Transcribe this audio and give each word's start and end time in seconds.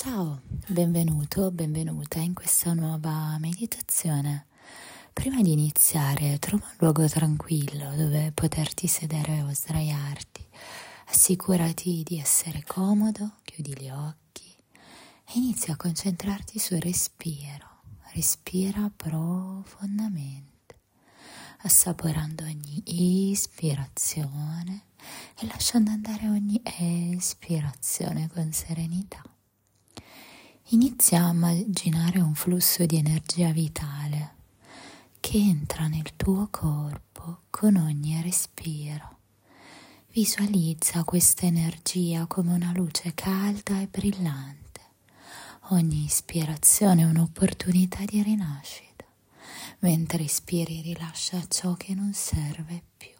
Ciao, 0.00 0.42
benvenuto, 0.68 1.50
benvenuta 1.50 2.20
in 2.20 2.32
questa 2.32 2.72
nuova 2.72 3.36
meditazione. 3.40 4.46
Prima 5.12 5.42
di 5.42 5.50
iniziare, 5.50 6.38
trova 6.38 6.64
un 6.66 6.76
luogo 6.78 7.08
tranquillo 7.08 7.96
dove 7.96 8.30
poterti 8.32 8.86
sedere 8.86 9.42
o 9.42 9.52
sdraiarti. 9.52 10.46
Assicurati 11.06 12.04
di 12.04 12.16
essere 12.16 12.62
comodo, 12.64 13.38
chiudi 13.42 13.76
gli 13.76 13.90
occhi 13.90 14.54
e 15.26 15.32
inizia 15.32 15.72
a 15.72 15.76
concentrarti 15.76 16.60
sul 16.60 16.78
respiro. 16.78 17.66
Respira 18.12 18.92
profondamente, 18.94 20.78
assaporando 21.62 22.44
ogni 22.44 22.84
ispirazione 23.32 24.82
e 25.40 25.46
lasciando 25.46 25.90
andare 25.90 26.28
ogni 26.28 26.62
espirazione 26.62 28.30
con 28.32 28.52
serenità. 28.52 29.24
Inizia 30.70 31.24
a 31.24 31.30
immaginare 31.30 32.20
un 32.20 32.34
flusso 32.34 32.84
di 32.84 32.96
energia 32.96 33.52
vitale 33.52 34.34
che 35.18 35.38
entra 35.38 35.86
nel 35.86 36.14
tuo 36.14 36.48
corpo 36.50 37.44
con 37.48 37.76
ogni 37.76 38.20
respiro. 38.20 39.16
Visualizza 40.12 41.04
questa 41.04 41.46
energia 41.46 42.26
come 42.26 42.52
una 42.52 42.72
luce 42.74 43.14
calda 43.14 43.80
e 43.80 43.86
brillante. 43.86 44.80
Ogni 45.70 46.04
ispirazione 46.04 47.00
è 47.00 47.06
un'opportunità 47.06 48.04
di 48.04 48.22
rinascita, 48.22 49.06
mentre 49.78 50.24
ispiri 50.24 50.82
rilascia 50.82 51.46
ciò 51.48 51.72
che 51.76 51.94
non 51.94 52.12
serve 52.12 52.82
più. 52.94 53.16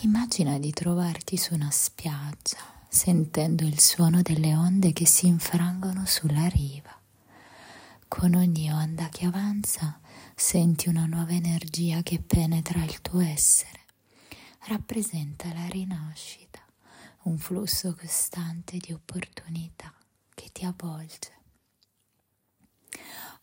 Immagina 0.00 0.58
di 0.58 0.72
trovarti 0.72 1.36
su 1.36 1.54
una 1.54 1.70
spiaggia 1.70 2.73
sentendo 2.94 3.64
il 3.64 3.80
suono 3.80 4.22
delle 4.22 4.54
onde 4.54 4.92
che 4.92 5.04
si 5.04 5.26
infrangono 5.26 6.06
sulla 6.06 6.46
riva. 6.46 6.96
Con 8.06 8.34
ogni 8.34 8.70
onda 8.70 9.08
che 9.08 9.26
avanza 9.26 9.98
senti 10.36 10.88
una 10.88 11.04
nuova 11.04 11.32
energia 11.32 12.02
che 12.02 12.20
penetra 12.20 12.84
il 12.84 13.00
tuo 13.00 13.18
essere. 13.18 13.80
Rappresenta 14.68 15.52
la 15.52 15.66
rinascita, 15.66 16.60
un 17.22 17.36
flusso 17.36 17.96
costante 17.98 18.76
di 18.76 18.92
opportunità 18.92 19.92
che 20.32 20.50
ti 20.52 20.64
avvolge. 20.64 21.32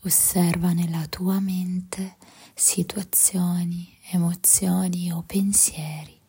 Osserva 0.04 0.72
nella 0.72 1.06
tua 1.08 1.42
mente 1.42 2.16
situazioni, 2.56 3.98
emozioni 4.12 5.12
o 5.12 5.22
pensieri 5.24 6.21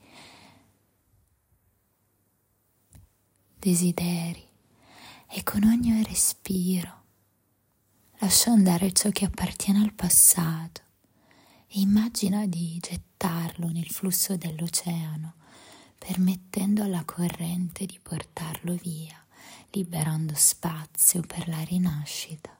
desideri 3.62 4.44
e 5.28 5.44
con 5.44 5.62
ogni 5.62 6.02
respiro 6.02 7.02
lascia 8.18 8.50
andare 8.50 8.90
ciò 8.90 9.10
che 9.10 9.24
appartiene 9.24 9.80
al 9.80 9.92
passato 9.92 10.80
e 11.68 11.78
immagina 11.78 12.44
di 12.46 12.76
gettarlo 12.80 13.68
nel 13.68 13.86
flusso 13.86 14.36
dell'oceano, 14.36 15.34
permettendo 15.96 16.82
alla 16.82 17.04
corrente 17.04 17.86
di 17.86 18.00
portarlo 18.02 18.74
via, 18.74 19.24
liberando 19.70 20.32
spazio 20.34 21.20
per 21.20 21.46
la 21.46 21.62
rinascita. 21.62 22.50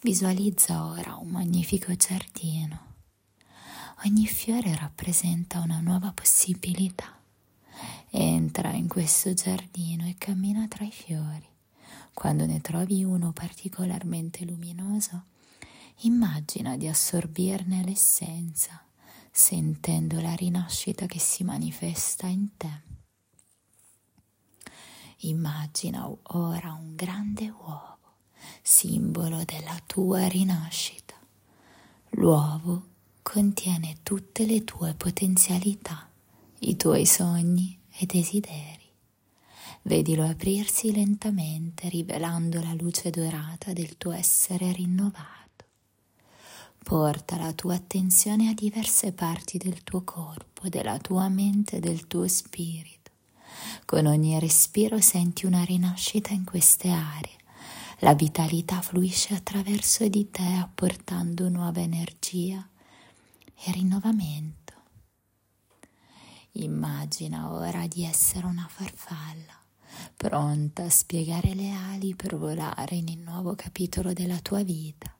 Visualizza 0.00 0.84
ora 0.84 1.16
un 1.16 1.28
magnifico 1.28 1.92
giardino. 1.96 2.94
Ogni 4.04 4.26
fiore 4.26 4.76
rappresenta 4.76 5.58
una 5.58 5.80
nuova 5.80 6.12
possibilità 6.12 7.17
Entra 8.10 8.72
in 8.72 8.88
questo 8.88 9.34
giardino 9.34 10.06
e 10.06 10.14
cammina 10.16 10.66
tra 10.66 10.84
i 10.84 10.90
fiori. 10.90 11.46
Quando 12.14 12.46
ne 12.46 12.60
trovi 12.62 13.04
uno 13.04 13.32
particolarmente 13.32 14.46
luminoso, 14.46 15.24
immagina 15.98 16.76
di 16.78 16.88
assorbirne 16.88 17.84
l'essenza, 17.84 18.82
sentendo 19.30 20.20
la 20.20 20.34
rinascita 20.34 21.04
che 21.06 21.18
si 21.18 21.44
manifesta 21.44 22.26
in 22.26 22.56
te. 22.56 22.82
Immagina 25.18 26.08
ora 26.08 26.72
un 26.72 26.94
grande 26.94 27.50
uovo, 27.50 27.98
simbolo 28.62 29.44
della 29.44 29.78
tua 29.84 30.26
rinascita. 30.28 31.14
L'uovo 32.12 32.86
contiene 33.20 33.98
tutte 34.02 34.46
le 34.46 34.64
tue 34.64 34.94
potenzialità, 34.94 36.08
i 36.60 36.76
tuoi 36.76 37.04
sogni 37.04 37.77
e 37.98 38.06
desideri. 38.06 38.86
Vedilo 39.82 40.24
aprirsi 40.24 40.92
lentamente, 40.92 41.88
rivelando 41.88 42.60
la 42.62 42.74
luce 42.74 43.10
dorata 43.10 43.72
del 43.72 43.96
tuo 43.96 44.12
essere 44.12 44.72
rinnovato. 44.72 45.64
Porta 46.82 47.36
la 47.36 47.52
tua 47.52 47.74
attenzione 47.74 48.48
a 48.48 48.54
diverse 48.54 49.12
parti 49.12 49.58
del 49.58 49.82
tuo 49.84 50.02
corpo, 50.02 50.68
della 50.68 50.98
tua 50.98 51.28
mente 51.28 51.76
e 51.76 51.80
del 51.80 52.06
tuo 52.06 52.26
spirito. 52.28 53.10
Con 53.84 54.06
ogni 54.06 54.38
respiro 54.38 55.00
senti 55.00 55.46
una 55.46 55.64
rinascita 55.64 56.32
in 56.32 56.44
queste 56.44 56.90
aree. 56.90 57.36
La 58.00 58.14
vitalità 58.14 58.80
fluisce 58.80 59.34
attraverso 59.34 60.06
di 60.08 60.30
te 60.30 60.54
apportando 60.60 61.48
nuova 61.48 61.80
energia 61.80 62.66
e 63.64 63.72
rinnovamento. 63.72 64.67
Immagina 66.60 67.52
ora 67.52 67.86
di 67.86 68.04
essere 68.04 68.44
una 68.46 68.66
farfalla, 68.68 69.62
pronta 70.16 70.84
a 70.84 70.90
spiegare 70.90 71.54
le 71.54 71.70
ali 71.70 72.16
per 72.16 72.36
volare 72.36 73.00
nel 73.00 73.18
nuovo 73.18 73.54
capitolo 73.54 74.12
della 74.12 74.40
tua 74.40 74.64
vita. 74.64 75.14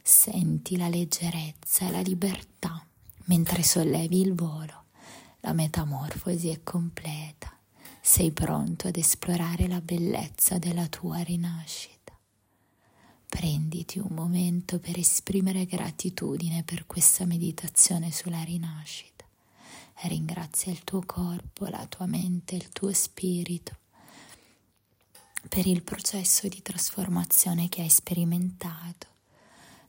Senti 0.00 0.76
la 0.76 0.88
leggerezza 0.88 1.88
e 1.88 1.90
la 1.90 2.00
libertà 2.02 2.86
mentre 3.24 3.64
sollevi 3.64 4.20
il 4.20 4.34
volo. 4.34 4.84
La 5.40 5.52
metamorfosi 5.52 6.50
è 6.50 6.60
completa. 6.62 7.52
Sei 8.00 8.30
pronto 8.30 8.86
ad 8.86 8.96
esplorare 8.96 9.66
la 9.66 9.80
bellezza 9.80 10.58
della 10.58 10.86
tua 10.86 11.18
rinascita. 11.22 12.16
Prenditi 13.28 13.98
un 13.98 14.14
momento 14.14 14.78
per 14.78 14.96
esprimere 14.98 15.64
gratitudine 15.64 16.62
per 16.62 16.86
questa 16.86 17.24
meditazione 17.24 18.12
sulla 18.12 18.44
rinascita 18.44 19.15
ringrazia 20.02 20.70
il 20.72 20.84
tuo 20.84 21.02
corpo, 21.04 21.66
la 21.66 21.86
tua 21.86 22.06
mente, 22.06 22.54
il 22.54 22.68
tuo 22.70 22.92
spirito 22.92 23.76
per 25.48 25.66
il 25.66 25.82
processo 25.82 26.48
di 26.48 26.60
trasformazione 26.60 27.68
che 27.68 27.82
hai 27.82 27.88
sperimentato. 27.88 29.06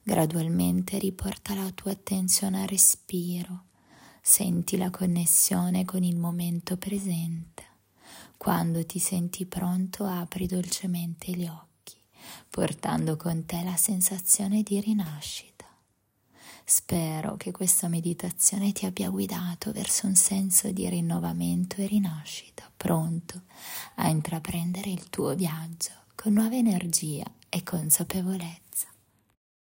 Gradualmente 0.04 0.98
riporta 1.00 1.54
la 1.54 1.70
tua 1.72 1.92
attenzione 1.92 2.62
al 2.62 2.68
respiro, 2.68 3.64
senti 4.22 4.78
la 4.78 4.90
connessione 4.90 5.84
con 5.84 6.04
il 6.04 6.16
momento 6.16 6.78
presente. 6.78 7.66
Quando 8.38 8.86
ti 8.86 9.00
senti 9.00 9.46
pronto 9.46 10.06
apri 10.06 10.46
dolcemente 10.46 11.32
gli 11.32 11.46
occhi, 11.46 11.98
portando 12.50 13.18
con 13.18 13.46
te 13.46 13.64
la 13.64 13.76
sensazione 13.76 14.62
di 14.62 14.80
rinascita. 14.80 15.57
Spero 16.70 17.38
che 17.38 17.52
questa 17.52 17.88
meditazione 17.88 18.74
ti 18.74 18.86
abbia 18.86 19.10
guidato 19.10 19.72
verso 19.72 20.06
un 20.06 20.16
senso 20.16 20.70
di 20.70 20.90
rinnovamento 20.90 21.78
e 21.78 21.88
rinascita, 21.88 22.70
pronto 22.76 23.44
a 23.96 24.10
intraprendere 24.10 24.90
il 24.90 25.10
tuo 25.10 25.34
viaggio 25.34 25.92
con 26.14 26.34
nuova 26.34 26.58
energia 26.58 27.24
e 27.48 27.64
consapevolezza. 27.64 28.67